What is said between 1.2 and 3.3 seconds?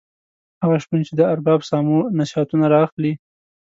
ارباب سامو نصیحتونه را اخلي.